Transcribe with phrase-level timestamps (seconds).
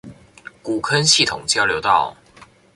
[0.63, 2.17] 古坑系統交流道